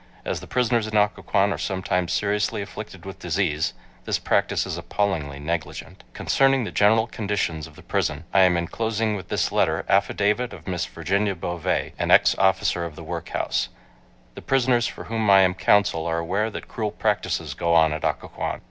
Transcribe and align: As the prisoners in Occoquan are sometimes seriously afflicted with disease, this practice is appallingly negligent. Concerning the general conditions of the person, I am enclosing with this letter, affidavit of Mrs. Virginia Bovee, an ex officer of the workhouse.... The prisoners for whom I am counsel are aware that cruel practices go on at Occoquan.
As 0.25 0.39
the 0.39 0.47
prisoners 0.47 0.87
in 0.87 0.97
Occoquan 0.97 1.53
are 1.53 1.59
sometimes 1.59 2.11
seriously 2.11 2.63
afflicted 2.63 3.05
with 3.05 3.19
disease, 3.19 3.75
this 4.05 4.17
practice 4.17 4.65
is 4.65 4.75
appallingly 4.75 5.37
negligent. 5.37 6.03
Concerning 6.13 6.63
the 6.63 6.71
general 6.71 7.05
conditions 7.05 7.67
of 7.67 7.75
the 7.75 7.83
person, 7.83 8.23
I 8.33 8.39
am 8.39 8.57
enclosing 8.57 9.15
with 9.15 9.27
this 9.27 9.51
letter, 9.51 9.85
affidavit 9.87 10.53
of 10.53 10.65
Mrs. 10.65 10.87
Virginia 10.87 11.35
Bovee, 11.35 11.91
an 11.99 12.09
ex 12.09 12.35
officer 12.39 12.83
of 12.83 12.95
the 12.95 13.03
workhouse.... 13.03 13.69
The 14.33 14.41
prisoners 14.41 14.87
for 14.87 15.03
whom 15.03 15.29
I 15.29 15.41
am 15.41 15.53
counsel 15.53 16.07
are 16.07 16.17
aware 16.17 16.49
that 16.49 16.67
cruel 16.67 16.89
practices 16.89 17.53
go 17.53 17.75
on 17.75 17.93
at 17.93 18.03
Occoquan. 18.03 18.59